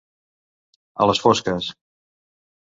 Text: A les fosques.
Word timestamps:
A 1.05 1.07
les 1.11 1.21
fosques. 1.27 1.69